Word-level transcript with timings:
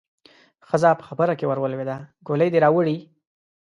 ښځه 0.67 0.91
په 0.99 1.03
خبره 1.09 1.33
کې 1.39 1.49
ورولوېده: 1.49 1.97
ګولۍ 2.27 2.49
دې 2.51 2.59
راوړې؟ 2.65 2.97